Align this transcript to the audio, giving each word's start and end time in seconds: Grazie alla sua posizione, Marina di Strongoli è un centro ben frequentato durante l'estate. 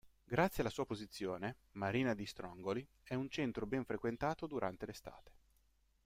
Grazie 0.25 0.63
alla 0.63 0.71
sua 0.71 0.87
posizione, 0.87 1.57
Marina 1.73 2.15
di 2.15 2.25
Strongoli 2.25 2.83
è 3.03 3.13
un 3.13 3.29
centro 3.29 3.67
ben 3.67 3.85
frequentato 3.85 4.47
durante 4.47 4.87
l'estate. 4.87 5.31